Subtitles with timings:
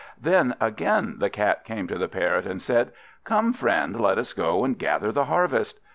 [0.19, 2.91] Then again the Cat came to the Parrot, and said
[3.23, 5.79] "Come, friend, let us go and gather the harvest."